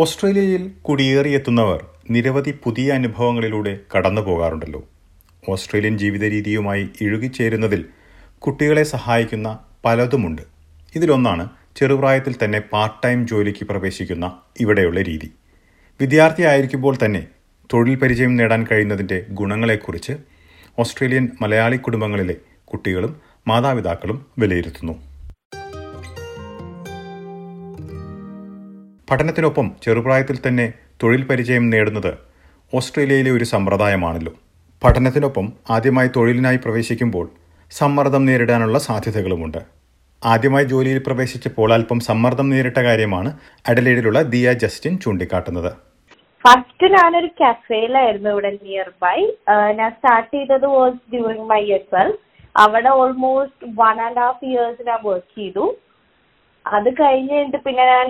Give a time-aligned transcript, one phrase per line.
[0.00, 4.88] ഓസ്ട്രേലിയയിൽ കുടിയേറിയെത്തുന്നവർ നിരവധി പുതിയ അനുഭവങ്ങളിലൂടെ കടന്നു പോകാറുണ്ടല്ലോ.
[5.48, 7.84] ഓസ്ട്രേലിയൻ ജീവിത രീതിയുമായി ഇഴുകിച്ചേരുന്നതിൽ
[8.38, 10.42] കുട്ടികളെ സഹായിക്കുന്ന പലതുമുണ്ട്.
[10.94, 15.32] ഇതിലൊന്നാണ് ചെറുപ്രായത്തിൽ തന്നെ പാർട്ട് ടൈം ജോലിക്ക് പ്രവേശിക്കുന്ന ഇവിടെയുള്ള രീതി.
[16.00, 17.26] വിദ്യാർത്ഥിയായിരിക്കുമ്പോൾ തന്നെ
[17.72, 20.12] തൊഴിൽ പരിചയം നേടാൻ കഴിയുന്നതിന്റെ ഗുണങ്ങളെക്കുറിച്ച്
[20.78, 23.16] ഓസ്ട്രേലിയൻ മലയാളി കുടുംബങ്ങളിലെ കുട്ടികളും
[23.48, 25.09] മാതാപിതാക്കളും വിലയിരുത്തുന്നു.
[29.10, 30.72] പഠനത്തിനൊപ്പം ചെറുപ്രായത്തിൽ തന്നെ
[31.02, 32.12] തൊഴിൽ പരിചയം നേടുന്നത്
[32.74, 34.32] ഓസ്ട്രേലിയയിലെ ഒരു സമ്പ്രദായമാണല്ലോ.
[34.84, 37.26] പഠനത്തിനൊപ്പം ആദ്യമായി തൊഴിലിനായി പ്രവേശിക്കുമ്പോൾ
[37.70, 39.58] സമ്മർദ്ദം നേരിടാനുള്ള സാധ്യതകളുമുണ്ട്.
[40.24, 43.32] ആദ്യമായി ജോലിയിൽ പ്രവേശിച്ചപ്പോൾ അല്പം സമ്മർദ്ദം നേരിട്ട കാര്യമാണ്
[43.68, 45.70] അഡലേഡിലുള്ള ദിയ ജസ്റ്റിൻ ചൂണ്ടിക്കാട്ടുന്നത്.
[46.46, 49.18] ഫസ്റ്റ് ഞാനൊരു കഫേയിലായിരുന്നു ഇവിടെ നിയർ ബൈ
[49.78, 52.04] ഞാൻ സ്റ്റാർട്ട് ചെയ്തത് വാസ് ഡ്യൂറിങ് മൈ എസ്
[52.56, 55.64] അവിടെ almost one and half years ഞാൻ വർക്ക് ചെയ്തു.
[56.66, 58.08] അത് കഴിഞ്ഞ് കഴിഞ്ഞിട്ട് പിന്നെ ഞാൻ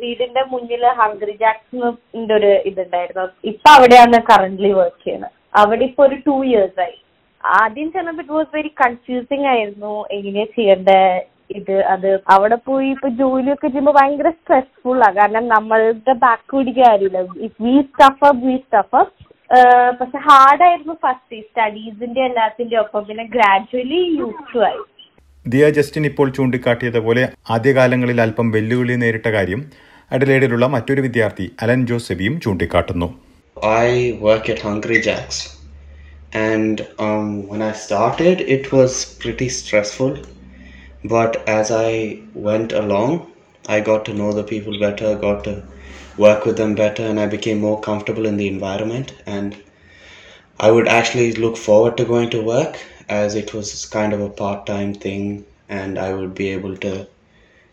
[0.00, 3.24] വീടിന്റെ മുന്നിൽ ഹംഗ്രി ജാക്സിന്റെ ഒരു ഇതുണ്ടായിരുന്നു.
[3.50, 5.32] ഇപ്പൊ അവിടെയാണ് കറന്റ്ലി വർക്ക് ചെയ്യുന്നത്.
[5.60, 6.96] അവിടെ ഇപ്പൊ ഒരു ടു ഇയേഴ്സ് ആയി.
[7.44, 9.94] ആദ്യം ചെന്നപ്പോ ഇറ്റ് വാസ് വെരി കൺഫ്യൂസിങ് ആയിരുന്നു.
[10.16, 10.90] എങ്ങനെയാ ചെയ്യേണ്ട?
[11.58, 12.08] ഇത് അത്.
[12.34, 15.10] അവിടെ പോയി ഇപ്പൊ ജോലിയൊക്കെ ചെയ്യുമ്പോൾ ഭയങ്കര സ്ട്രെസ്ഫുൾ ആ.
[15.18, 17.04] കാരണം നമ്മളുടെ ബാക്ക് പിടിക്കാൻ
[17.46, 19.14] if we stuff up we stuff up
[20.00, 23.04] പക്ഷെ ഹാർഡായിരുന്നു ഫസ്റ്റ് സ്റ്റഡീസിന്റെ എല്ലാത്തിന്റെ ഒപ്പം.
[23.08, 24.80] പിന്നെ ഗ്രാജുവലി യൂസ് ആയി.
[25.52, 27.24] ദിയ ജസ്റ്റിൻ ഇപ്പോൾ ചൂണ്ടിക്കാട്ടിയതുപോലെ
[27.56, 29.60] ആദ്യകാലങ്ങളിൽ അല്പം വെല്ലുവിളി നേരിട്ട കാര്യം
[30.10, 33.08] അഡലേഡിലുള്ള മറ്റൊരു വിദ്യാർത്ഥി അലൻ ജോസെബിയും ചൂണ്ടിക്കാട്ടുന്നു
[34.26, 35.36] work at Hungry Jacks,
[36.48, 40.12] and um, when I started, it was pretty stressful.
[41.14, 41.92] But as I
[42.48, 43.12] went along,
[43.68, 45.54] I got to know the people better, got to
[46.18, 49.08] work with them better, and I became more comfortable in the environment.
[49.36, 49.50] And
[50.60, 52.76] I would actually look forward to going to work
[53.08, 57.06] as it was kind of a part time thing, and I would be able to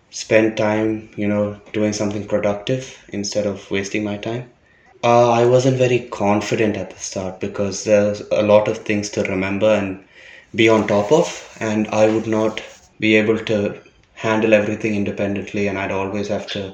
[0.10, 4.44] spend time, you know, doing something productive instead of wasting my time.
[5.04, 9.24] Uh, I wasn't very confident at the start because there's a lot of things to
[9.24, 10.00] remember and
[10.56, 12.62] be on top of, and I would not
[13.00, 13.76] be able to
[14.14, 16.74] handle everything independently, and I'd always have to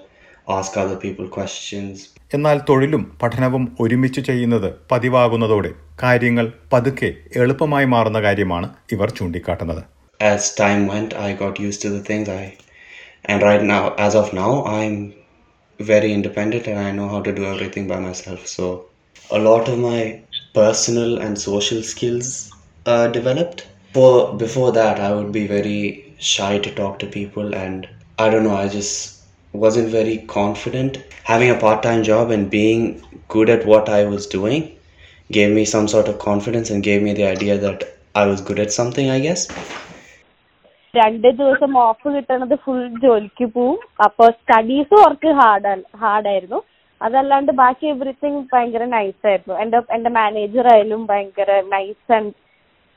[0.49, 2.09] ask other people questions.
[2.33, 5.71] എന്നാൽ തൊഴിലും പഠനവും ഒരുമിച്ച് ചെയ്യുന്നത് പതിവാകുന്നതോടെ
[6.02, 7.08] കാര്യങ്ങൾ പതുക്കെ
[7.42, 9.82] എളുപ്പമായി മാറുന്ന കാര്യമാണ് ഇവർ ചൂണ്ടിക്കാട്ടുന്നത്
[10.20, 12.44] As time went, I got used to the things I,
[13.24, 14.94] and right now, as of now, I'm
[15.80, 18.42] very independent and I know how to do everything by myself.
[18.46, 18.64] So,
[19.30, 20.00] a lot of my
[20.60, 22.28] personal and social skills
[22.86, 23.60] uh, developed.
[23.92, 24.12] For
[24.44, 25.80] before that, I would be very
[26.32, 27.80] shy to talk to people, and
[28.18, 28.56] I don't know.
[28.56, 28.94] I just
[29.64, 30.94] wasn't very confident.
[31.24, 32.82] Having a part-time job and being
[33.28, 34.64] good at what I was doing
[35.29, 37.83] gave me some sort of confidence and gave me the idea that
[38.15, 39.07] I was good at something.
[39.17, 39.43] I guess.
[40.93, 43.75] രണ്ട് ദിവസം of കിട്ടണത് full ജോലിക്ക് പോവും.
[44.05, 45.73] അപ്പൊ studies അവർക്ക് hard
[46.03, 46.59] ഹാർഡായിരുന്നു
[47.01, 49.55] അതല്ലാണ്ട് ബാക്കി everything ഭയങ്കര നൈസ് ആയിരുന്നു.
[49.63, 52.33] എന്റെ എന്റെ മാനേജർ ആയാലും ഭയങ്കര നൈസ് ആൻഡ്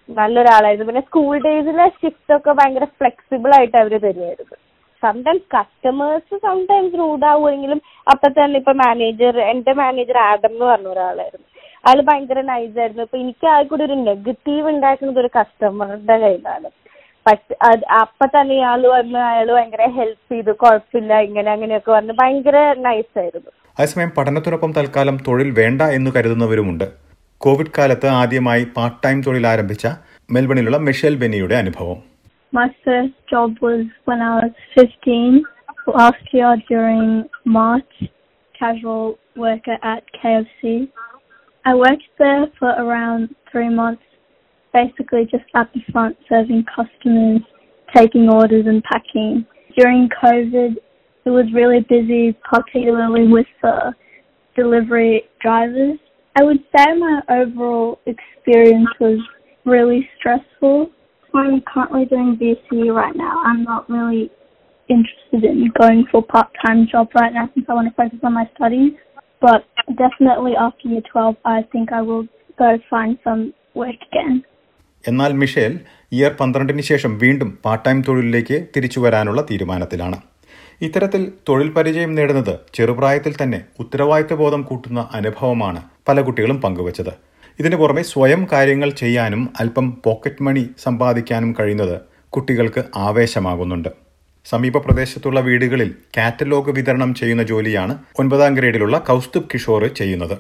[0.08, 0.88] നല്ലൊരാളായിരുന്നു.
[0.90, 4.56] പിന്നെ സ്കൂൾ ഡേയ്സിലെ ഷിഫ്റ്റ് ഒക്കെ ഭയങ്കര ഫ്ലെക്സിബിൾ ആയിട്ട് അവർ തരുമായിരുന്നു
[5.02, 7.78] സംടൈംസ് കസ്റ്റമേഴ്സ് സംടൈംസ് റൂഡാവുമെങ്കിലും
[8.12, 11.48] അപ്പൊ തന്നെ ഇപ്പൊ മാനേജർ എന്റെ മാനേജർ ആഡം എന്ന് പറഞ്ഞ ഒരാളായിരുന്നു.
[11.86, 16.68] അയാൾ ഭയങ്കര നൈസായിരുന്നു ഇപ്പൊ എനിക്ക് ആകെ കൂടി ഒരു നെഗറ്റീവ് ഉണ്ടാക്കുന്നത് ഒരു കസ്റ്റമറുടെ കയ്യിലാണ്.
[17.26, 20.52] പക്ഷെ അത് അപ്പൊ തന്നെ ഇയാൾ വന്ന് അയാൾ ഭയങ്കര ഹെൽപ്പ് ചെയ്തു.
[20.62, 22.56] കുഴപ്പമില്ല ഇങ്ങനെ അങ്ങനെയൊക്കെ വന്ന് ഭയങ്കര
[22.86, 23.50] നൈസ് ആയിരുന്നു.
[23.78, 26.86] അതേസമയം പഠനത്തിനൊപ്പം തൽക്കാലം തൊഴിൽ വേണ്ട എന്ന് കരുതുന്നവരുമുണ്ട്.
[27.40, 29.86] കോവിഡ് കാലത്ത് ആദ്യമായി പാർട്ട് ടൈം തൊഴിൽ ആരംഭിച്ച
[30.32, 32.00] മെൽബണിലുള്ള മിഷേൽ ബെന്നിയുടെ അനുഭവം.
[32.52, 35.36] My first job was when I was 15,
[35.98, 37.04] last year during
[37.56, 37.94] March,
[38.54, 39.06] casual
[39.44, 40.62] worker at KFC.
[41.64, 44.02] I worked there for around three months,
[44.72, 47.40] basically just at the front serving customers,
[47.94, 49.46] taking orders and packing.
[49.76, 50.74] During COVID,
[51.24, 53.94] it was really busy, particularly with the
[54.56, 55.98] delivery drivers.
[56.36, 59.20] I would say my overall experience was
[59.64, 60.90] really stressful.
[61.34, 63.42] I'm currently doing BCE right now.
[63.44, 64.30] I'm not really
[64.88, 68.34] interested in going for a part-time job right now since I want to focus on
[68.34, 68.92] my studies.
[69.42, 69.62] But
[70.00, 72.24] definitely after year 12, I think I will
[72.60, 73.42] go find some
[73.80, 74.34] work again.
[75.04, 75.72] എന്നാൽ Michelle
[76.16, 80.18] year പന്ത്രണ്ടിന് ശേഷം വീണ്ടും part time തൊഴിലിലേക്ക് തിരിച്ചു വരാനുള്ള തീരുമാനത്തിലാണ്.
[80.86, 87.12] ഇത്തരത്തിൽ തൊഴിൽ പരിചയം നേടുന്നത് ചെറുപ്രായത്തിൽ തന്നെ ഉത്തരവാദിത്തബോധം കൂട്ടുന്ന അനുഭവമാണ് പല കുട്ടികളും പങ്കുവച്ചത്.
[87.60, 91.96] ഇതിനു പുറമെ സ്വയം കാര്യങ്ങൾ ചെയ്യാനും അല്പം പോക്കറ്റ് മണി സമ്പാദിക്കാനും കഴിയുന്നത്
[92.36, 93.90] കുട്ടികൾക്ക് ആവേശമാകുന്നുണ്ട്.
[94.46, 100.34] സമീപ പ്രദേശത്തുള്ള വീടുകളിൽ കാറ്റലോഗ് വിതരണം ചെയ്യുന്ന ജോലിയാണ് ഒൻപതാം ഗ്രേഡിലുള്ള കൗസ്തുബ് കിഷോർ ചെയ്യുന്നത്.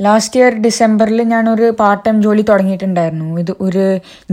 [0.00, 3.28] ലാസ്റ്റ് ഇയർ ഡിസംബറിൽ ഞാൻ ഒരു പാർട്ട് ടൈം ജോലി തുടങ്ങിയിട്ടുണ്ടായിരുന്നു.
[3.42, 3.84] ഇത് ഒരു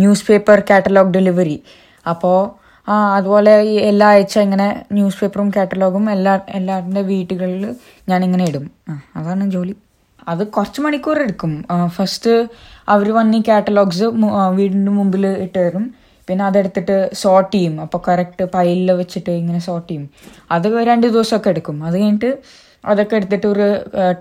[0.02, 1.58] ന്യൂസ് പേപ്പർ കാറ്റലോഗ് ഡെലിവറി
[2.06, 2.40] അപ്പോൾ
[2.88, 4.68] ആ അതുപോലെ ഈ എല്ലാ ആഴ്ച ഇങ്ങനെ
[4.98, 7.64] ന്യൂസ് പേപ്പറും കാറ്റലോഗും എല്ലാ എല്ലാവരുടെ വീടുകളിൽ
[8.10, 8.66] ഞാൻ ഇങ്ങനെ ഇടും
[9.20, 9.76] അതാണ് ജോലി.
[10.32, 11.52] അത് കുറച്ച് മണിക്കൂർ എടുക്കും.
[11.98, 12.34] ഫസ്റ്റ്
[12.94, 14.08] അവർ വന്ന് ഈ കാറ്റലോഗ്സ്
[14.58, 15.86] വീടിന്റെ മുമ്പിൽ ഇട്ട് തരും.
[16.30, 17.76] പിന്നെ അതെടുത്തിട്ട് സോർട്ട് ചെയ്യും.
[17.86, 20.08] അപ്പോൾ കറക്റ്റ് പൈലിൽ വെച്ചിട്ട് ഇങ്ങനെ സോർട്ട് ചെയ്യും.
[20.56, 21.78] അത് രണ്ട് ദിവസമൊക്കെ എടുക്കും.
[21.90, 22.32] അത് കഴിഞ്ഞിട്ട്
[22.90, 23.66] അതൊക്കെ എടുത്തിട്ട് ഒരു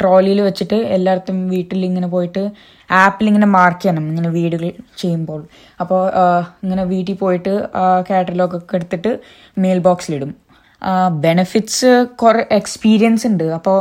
[0.01, 2.43] ട്രോളിയിൽ വെച്ചിട്ട് എല്ലായിടത്തും വീട്ടിൽ ഇങ്ങനെ പോയിട്ട്
[3.03, 4.05] ആപ്പിൽ ഇങ്ങനെ മാർക്ക് ചെയ്യണം.
[4.13, 4.65] ഇങ്ങനെ വീടുകൾ
[5.03, 5.41] ചെയ്യുമ്പോൾ.
[5.83, 6.01] അപ്പോൾ
[6.65, 7.55] ഇങ്ങനെ വീട്ടിൽ പോയിട്ട്
[8.09, 9.13] കാറ്റലോഗൊക്കെ എടുത്തിട്ട്
[9.65, 10.33] മെയിൽ ബോക്സിലിടും
[11.11, 13.79] ബെനിഫിറ്റ്സ് കുറെ എക്സ്പീരിയൻസ് ഉണ്ട് അപ്പോൾ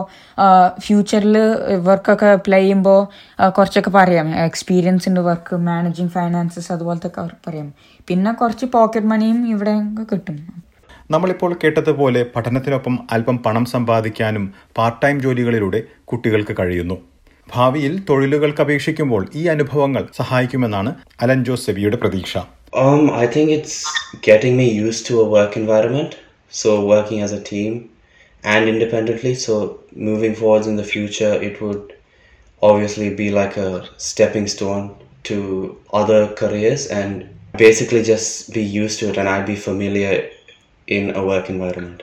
[0.79, 1.38] ഫ്യൂച്ചറിൽ
[1.83, 4.35] വർക്കൊക്കെ അപ്ലൈ ചെയ്യുമ്പോൾ കുറച്ചൊക്കെ പറയാം.
[4.35, 7.73] എക്സ്പീരിയൻസ് ഉണ്ട് വർക്ക് മാനേജിങ് ഫൈനാൻസസ് അതുപോലത്തെ ഒക്കെ പറയാം.
[8.07, 9.73] പിന്നെ കുറച്ച് പോക്കറ്റ് മണിയും ഇവിടെ
[10.11, 10.63] കിട്ടും.
[11.11, 16.97] നമ്മളിപ്പോൾ കേട്ടതുപോലെ പഠനത്തിനൊപ്പം അല്പം പണം സമ്പാദിക്കാനും പാർട്ട് ടൈം ജോലികളിലൂടെ കുട്ടികൾക്ക് കഴിയുന്നു.
[17.53, 22.38] ഭാവിയിൽ തൊഴിലുകൾക്ക് അപേക്ഷിക്കുമ്പോൾ ഈ അനുഭവങ്ങൾ സഹായിക്കുമെന്നാണ് അലൻ ജോസ് സെബിയുടെ പ്രതീക്ഷ.
[22.67, 23.75] Um, I think it's
[24.27, 26.09] getting me used to a work environment.
[26.51, 27.89] So working as a team
[28.44, 29.35] and independently.
[29.38, 29.53] So
[29.94, 31.94] moving forwards in the future, it would
[32.61, 34.85] obviously be like a stepping stone
[35.25, 35.38] to
[35.94, 37.11] other careers and
[37.55, 40.13] basically just be used to it and I'd be familiar
[40.88, 41.99] in a work environment.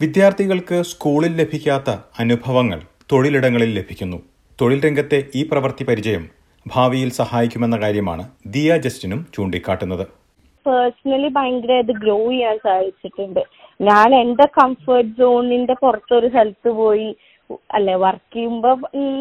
[0.00, 1.90] വിദ്യാർത്ഥികൾക്ക് സ്കൂളിൽ ലഭിക്കാത്ത
[2.22, 2.78] അനുഭവങ്ങൾ
[3.12, 4.18] തൊഴിലിടങ്ങളിൽ ലഭിക്കുന്നു
[4.58, 6.24] തൊഴിൽ രംഗത്തെ ഈ പ്രവൃത്തി പരിചയം
[6.66, 10.04] ഭാവിയിൽ സഹായിക്കുമെന്ന കാര്യമാണ് ദിയ ജസ്റ്റിനും ചൂണ്ടിക്കാട്ടുന്നത്
[10.66, 13.42] പേഴ്സണലി ഭയങ്കര ഇത് ഗ്രോ ചെയ്യാൻ സാധിച്ചിട്ടുണ്ട്.
[13.80, 17.08] ഞാൻ എന്റെ കംഫർട്ട് സോണിന്റെ പുറത്തൊരു സ്ഥലത്ത് പോയി
[17.76, 18.70] അല്ലെ വർക്ക് ചെയ്യുമ്പോ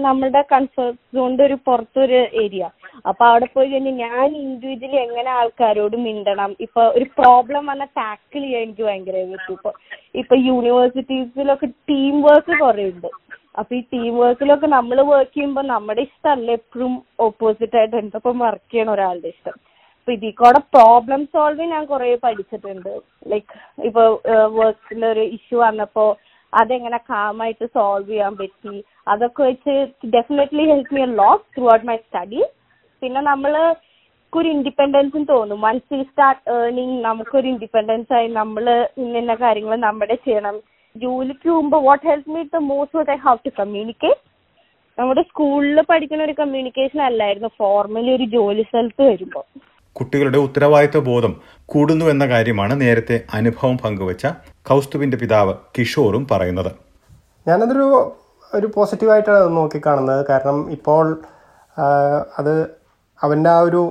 [0.05, 2.65] നമ്മുടെ കംഫർട്ട് സോണിന്റെ ഒരു പുറത്തൊരു ഏരിയ
[3.09, 6.51] അപ്പൊ അവിടെ പോയി കഴിഞ്ഞാൽ ഞാൻ ഇൻഡിവിജ്വലി എങ്ങനെ ആൾക്കാരോട് മിണ്ടണം?
[6.65, 9.53] ഇപ്പൊ ഒരു പ്രോബ്ലം വന്നാൽ ടാക്കിൾ ചെയ്യാൻ എനിക്ക് ഭയങ്കര പറ്റും.
[9.57, 9.71] ഇപ്പൊ
[10.21, 13.09] ഇപ്പൊ യൂണിവേഴ്സിറ്റീസിലൊക്കെ ടീം വർക്ക് കുറെ ഉണ്ട്.
[13.59, 16.93] അപ്പൊ ഈ ടീം വർക്കിലൊക്കെ നമ്മൾ വർക്ക് ചെയ്യുമ്പോൾ നമ്മുടെ ഇഷ്ടമല്ല എപ്പോഴും
[17.27, 19.57] ഓപ്പോസിറ്റ് ആയിട്ട് എന്തൊക്കെ വർക്ക് ചെയ്യണ ഒരാളുടെ ഇഷ്ടം.
[20.03, 22.89] അപ്പൊ ഇതിക്കൂടെ പ്രോബ്ലം സോൾവിങ് ഞാൻ കുറെ പഠിച്ചിട്ടുണ്ട്.
[23.31, 23.53] ലൈക്ക്
[23.87, 24.01] ഇപ്പൊ
[24.57, 26.03] വർക്കിൽ ഒരു ഇഷ്യൂ വന്നപ്പോ
[26.53, 28.73] അതെങ്ങനെ കാമായിട്ട് സോൾവ് ചെയ്യാൻ പറ്റി?
[29.11, 29.75] അതൊക്കെ വെച്ച്
[30.15, 31.45] definitely help me lot
[31.75, 32.41] throughout my study
[33.01, 33.55] പിന്നെ നമ്മൾ
[34.33, 35.61] ഒരു ഇൻഡിപെൻഡൻസും തോന്നും.
[35.67, 38.67] വൺസ് വി സ്റ്റാർട്ട് ഏർണിങ് നമുക്കൊരു ഇൻഡിപെൻഡൻസ് ആയി നമ്മൾ
[39.05, 40.57] ഇന്ന കാര്യങ്ങൾ നമ്മുടെ ചെയ്യണം.
[40.95, 44.21] ജോലിക്ക് പോകുമ്പോ what help me the most I have to communicate
[44.97, 47.49] നമ്മുടെ സ്കൂളിൽ പഠിക്കുന്ന ഒരു കമ്മ്യൂണിക്കേഷൻ അല്ലായിരുന്നു.
[47.61, 49.45] ഫോർമലി ഒരു ജോലി സ്ഥലത്ത് വരുമ്പോൾ
[49.97, 51.33] കുട്ടികളുടെ ഉത്തരവാദിത്വ ബോധം
[51.65, 54.27] കൂടുന്നു എന്ന കാര്യമാണ് നേരത്തെ അനുഭവം പങ്കുവച്ച
[54.69, 56.71] കൗസ്തുവിന്റെ പിതാവ് കിഷോറും പറയുന്നത്.
[57.47, 57.87] ഞാനതൊരു
[58.55, 60.25] ഒരു പോസിറ്റീവായിട്ടാണ് നോക്കിക്കാണുന്നത്.
[60.29, 61.05] കാരണം ഇപ്പോൾ
[62.39, 62.53] അത്
[63.23, 63.81] അവന്റെ ആ ഒരു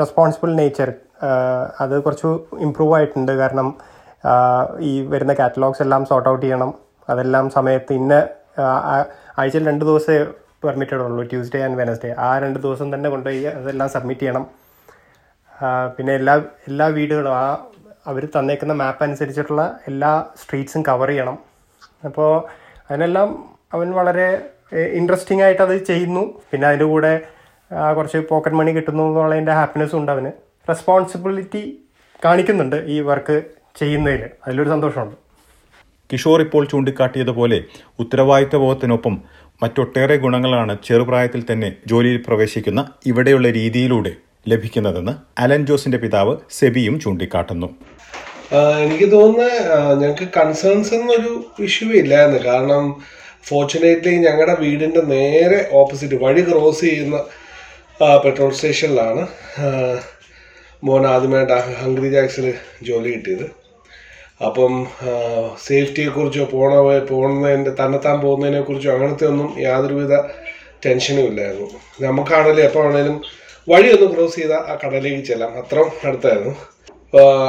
[0.00, 0.90] റെസ്പോൺസിബിൾ നേച്ചർ
[1.80, 2.26] അത് കുറച്ച്
[2.66, 3.32] ഇമ്പ്രൂവ് ആയിട്ടുണ്ട്.
[3.32, 3.68] കാരണം
[4.80, 6.70] ഈ വരുന്ന കാറ്റലോഗ്സ് എല്ലാം സോർട്ട് ഔട്ട് ചെയ്യണം.
[7.12, 8.14] അതെല്ലാം സമയത്ത് ഇന്ന
[9.38, 10.18] ആഴ്ചയിൽ രണ്ട് ദിവസമേ
[10.64, 11.22] പെർമിറ്റഡ് ഉള്ളൂ.
[11.30, 14.44] ട്യൂസ്ഡേ ആൻഡ് വെനസ്ഡേ ആ രണ്ട് ദിവസം തന്നെ കൊണ്ടുപോയി അതെല്ലാം സബ്മിറ്റ് ചെയ്യണം.
[15.96, 16.34] പിന്നെ എല്ലാ
[16.68, 17.46] എല്ലാ വീടുകളും ആ
[18.10, 20.10] അവർ തന്നേക്കുന്ന മാപ്പ് അനുസരിച്ചിട്ടുള്ള എല്ലാ
[20.40, 21.36] സ്ട്രീറ്റ്സും കവർ ചെയ്യണം.
[22.08, 22.32] അപ്പോൾ
[22.88, 23.28] അതിനെല്ലാം
[23.76, 24.26] അവൻ വളരെ
[24.98, 26.24] ഇൻട്രസ്റ്റിംഗ് ആയിട്ട് അത് ചെയ്യുന്നു.
[26.50, 27.12] പിന്നെ അതിന്റെ കൂടെ
[27.96, 30.30] കുറച്ച് പോക്കറ്റ് മണി കിട്ടുന്നു എന്നുള്ള എന്നുള്ളതിന്റെ ഹാപ്പിനെസ്സും ഉണ്ട് അവന്.
[30.70, 31.62] റെസ്പോൺസിബിലിറ്റി
[32.24, 33.36] കാണിക്കുന്നുണ്ട് ഈ വർക്ക്
[33.80, 35.16] ചെയ്യുന്നതിൽ അതിലൊരു സന്തോഷമുണ്ട്.
[36.10, 37.58] കിഷോർ ഇപ്പോൾ ചൂണ്ടിക്കാട്ടിയതുപോലെ
[38.02, 39.14] ഉത്തരവാദിത്വബോധത്തിനൊപ്പം
[39.62, 42.80] മറ്റൊട്ടേറെ ഗുണങ്ങളാണ് ചെറുപ്രായത്തിൽ തന്നെ ജോലിയിൽ പ്രവേശിക്കുന്ന
[43.10, 44.12] ഇവിടെയുള്ള രീതിയിലൂടെ
[44.48, 45.12] ലഭിക്കുന്നതെന്ന്
[45.42, 47.68] അലൻ ജോസിന്റെ പിതാവ് സെബിയും ചൂണ്ടിക്കാട്ടുന്നു.
[48.84, 51.32] എനിക്ക് തോന്നുന്നത് ഞങ്ങൾക്ക് കൺസേൺസ് എന്നൊരു
[51.66, 52.84] ഇഷ്യൂ ഇല്ലായിരുന്നു കാരണം
[53.48, 57.16] ഫോർച്ചുനേറ്റ്ലി ഞങ്ങളുടെ വീടിന്റെ നേരെ ഓപ്പോസിറ്റ് വഴി ക്രോസ് ചെയ്യുന്ന
[58.24, 59.22] പെട്രോൾ സ്റ്റേഷനിലാണ്
[60.84, 62.46] മോൻ ആദ്യമായിട്ട് ഹംഗ്രി ജാക്സിൽ
[62.88, 63.46] ജോലി കിട്ടിയത്.
[64.46, 64.72] അപ്പം
[65.66, 66.72] സേഫ്റ്റിയെക്കുറിച്ചോ പോണ
[67.10, 70.14] പോകുന്നതിന്റെ തന്നെത്താൻ പോകുന്നതിനെ കുറിച്ചോ അങ്ങനത്തെ ഒന്നും യാതൊരുവിധ
[70.86, 71.68] ടെൻഷനും ഇല്ലായിരുന്നു.
[72.00, 73.16] നമുക്കാണെങ്കിലും എപ്പോൾ ആണെങ്കിലും
[73.68, 75.52] വഴി ഒന്ന് ക്രോസ് ചെയ്ത ആ കടലിലേക്ക് ചെല്ലാം.
[75.60, 76.54] അത്രയും അടുത്തായിരുന്നു.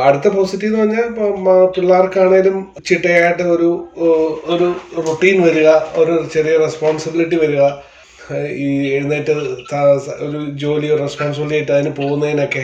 [0.07, 2.57] അടുത്ത പോസിറ്റീവ് എന്ന് പറഞ്ഞാൽ പിള്ളേർക്കാണേലും
[2.87, 3.69] ചിട്ടയായിട്ട് ഒരു
[4.53, 4.67] ഒരു
[5.07, 5.69] റൊട്ടീൻ വരിക
[6.01, 7.63] ഒരു ചെറിയ റെസ്പോൺസിബിലിറ്റി വരിക.
[8.65, 9.33] ഈ എഴുന്നേറ്റ്
[10.27, 12.63] ഒരു ജോലി റെസ്പോൺസിബിലിറ്റി ആയിട്ട് അതിന് പോകുന്നതിനൊക്കെ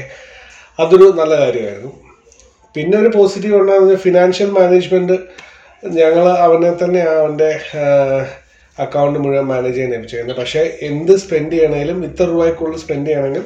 [0.79, 1.91] അതൊരു നല്ല കാര്യമായിരുന്നു.
[2.75, 5.17] പിന്നെ ഒരു പോസിറ്റീവ് ഉള്ളതെന്ന് ഫിനാൻഷ്യൽ മാനേജ്മെന്റ്
[5.99, 7.51] ഞങ്ങൾ അവനെ തന്നെ അവന്റെ
[8.77, 13.43] അക്കൗണ്ട് മുഴുവൻ മാനേജ് ചെയ്യാൻ ലഭിച്ചിരുന്നത് പക്ഷേ എന്ത് സ്പെൻഡ് ചെയ്യണമെങ്കിലും ഇത്ര രൂപയ്ക്കുള്ള സ്പെൻഡ് ചെയ്യണമെങ്കിൽ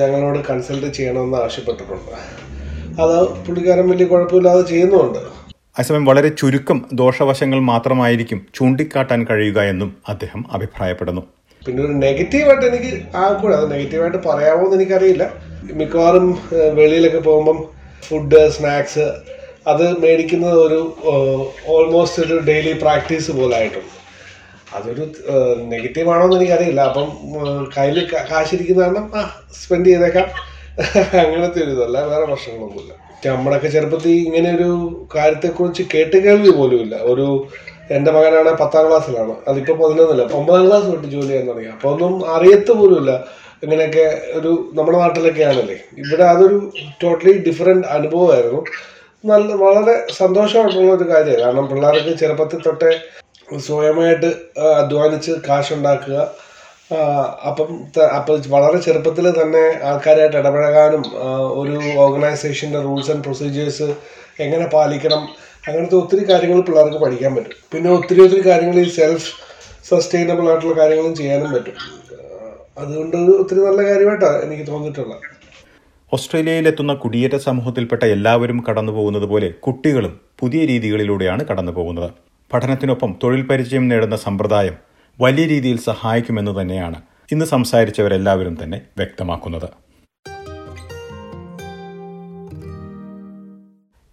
[0.00, 2.10] ഞങ്ങളോട് കൺസൾട്ട് ചെയ്യണമെന്ന് ആവശ്യപ്പെട്ടിട്ടുണ്ട്.
[3.02, 5.20] അത് പുള്ളിക്കാരൻ വലിയ കുഴപ്പമില്ലാതെ ചെയ്യുന്നുമുണ്ട്.
[5.76, 11.22] അതേസമയം വളരെ ചുരുക്കം ദോഷവശങ്ങൾ മാത്രമായിരിക്കും ചൂണ്ടിക്കാട്ടാൻ കഴിയുക എന്നും അദ്ദേഹം അഭിപ്രായപ്പെടുന്നു.
[11.66, 15.24] പിന്നെ ഒരു നെഗറ്റീവായിട്ട് എനിക്ക് ആ കൂടെ അത് നെഗറ്റീവായിട്ട് പറയാമോ എന്ന് എനിക്കറിയില്ല.
[15.80, 16.26] മിക്കവാറും
[16.78, 17.58] വെളിയിലൊക്കെ പോകുമ്പം
[18.06, 19.06] ഫുഡ് സ്നാക്സ്
[19.72, 20.80] അത് മേടിക്കുന്നത് ഒരു
[21.74, 23.92] ഓൾമോസ്റ്റ് ഒരു ഡെയിലി പ്രാക്ടീസ് പോലെ ആയിട്ടുണ്ട്
[24.76, 25.04] അതൊരു
[25.72, 26.80] നെഗറ്റീവ് ആണോ എന്ന് എനിക്കറിയില്ല.
[26.90, 27.08] അപ്പം
[27.76, 27.98] കയ്യിൽ
[28.30, 29.22] കാശിരിക്കുന്ന കാരണം ആ
[29.60, 30.28] സ്പെൻഡ് ചെയ്തേക്കാം.
[31.22, 32.92] അങ്ങനത്തെ ഒരു ഇതല്ല വേറെ പ്രശ്നങ്ങളൊന്നുമില്ല.
[33.26, 34.70] നമ്മുടെയൊക്കെ ചെറുപ്പത്തിൽ ഇങ്ങനെ ഒരു
[35.14, 36.94] കാര്യത്തെക്കുറിച്ച് കേട്ടുകേൾവി പോലുമില്ല.
[37.12, 37.26] ഒരു
[37.96, 39.34] എന്റെ മകനാണ് പത്താം ക്ലാസ്സിലാണ്.
[39.48, 41.70] അതിപ്പോൾ പതിനൊന്നില്ല ഒമ്പതാം ക്ലാസ് തൊട്ട് ജോലി ചെയ്യാൻ തുടങ്ങി.
[41.76, 43.12] അപ്പോൾ ഒന്നും അറിയത്ത് പോലുമില്ല
[43.64, 44.06] ഇങ്ങനെയൊക്കെ
[44.38, 45.76] ഒരു നമ്മുടെ നാട്ടിലൊക്കെ ആണല്ലേ.
[46.02, 46.58] ഇവിടെ അതൊരു
[47.02, 48.62] ടോട്ടലി ഡിഫറെന്റ് അനുഭവമായിരുന്നു.
[49.30, 51.42] നല്ല വളരെ സന്തോഷമായിട്ടുള്ള ഒരു കാര്യമാണ്.
[51.42, 52.92] കാരണം പിള്ളേർക്ക് ചെറുപ്പത്തിൽ തൊട്ടേ
[53.60, 54.30] സ്വയമായിട്ട്
[54.80, 56.16] അധ്വാനിച്ച് കാശുണ്ടാക്കുക.
[57.48, 57.68] അപ്പം
[57.98, 61.04] അപ്പോൾ അപ്പം വളരെ ചെറുപ്പത്തിൽ തന്നെ ആൾക്കാരായിട്ട് ഇടപഴകാനും
[61.60, 63.88] ഒരു ഓർഗനൈസേഷന്റെ റൂൾസ് ആൻഡ് പ്രൊസീജിയേഴ്സ്
[64.40, 65.22] എങ്ങനെ പാലിക്കണം
[65.68, 67.58] അങ്ങനത്തെ ഒത്തിരി കാര്യങ്ങൾ പിള്ളേർക്ക് പഠിക്കാൻ പറ്റും.
[67.72, 69.28] പിന്നെ ഒത്തിരി ഒത്തിരി കാര്യങ്ങൾ ഈ സെൽഫ്
[69.90, 71.76] സസ്റ്റൈനബിൾ ആയിട്ടുള്ള കാര്യങ്ങളും ചെയ്യാനും പറ്റും.
[72.78, 75.20] അതുകൊണ്ട് ഒത്തിരി നല്ല കാര്യമായിട്ടാണ് എനിക്ക് തോന്നിയിട്ടുള്ളത്.
[76.12, 82.10] ഓസ്ട്രേലിയയിലെത്തുന്ന കുടിയേറ്റ സമൂഹത്തിൽപ്പെട്ട എല്ലാവരും കടന്നു പോകുന്നത് പോലെ കുട്ടികളും പുതിയ രീതികളിലൂടെയാണ് കടന്നു പോകുന്നത്
[82.52, 84.76] പഠനത്തിനൊപ്പം തൊഴിൽ പരിചയം നേടുന്ന സമ്പ്രദായം
[85.20, 89.68] വലിയ രീതിയിൽ സഹായിക്കുമെന്ന് തന്നെയാണ് ഇന്ന് സംസാരിച്ചവരെല്ലാവരും തന്നെ വ്യക്തമാക്കുന്നത്.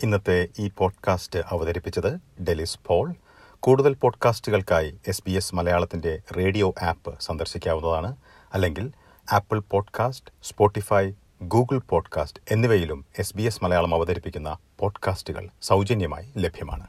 [0.03, 3.13] ഇന്നത്തെ ഈ പോഡ്കാസ്റ്റ് അവതരിപ്പിച്ചത് ഡെലിസ് പോൾ.
[3.59, 8.15] കൂടുതൽ പോഡ്കാസ്റ്റുകൾക്കായി എസ് ബി എസ് മലയാളത്തിന്റെ റേഡിയോ ആപ്പ് സന്ദർശിക്കാവുന്നതാണ്.
[8.53, 8.91] അല്ലെങ്കിൽ
[9.33, 11.11] Apple podcast Spotify
[11.43, 16.87] Google podcast എന്നിവയിലും എസ് ബി എസ് മലയാളം അവതരിപ്പിക്കുന്ന പോഡ്കാസ്റ്റുകൾ സൗജന്യമായി ലഭ്യമാണ്.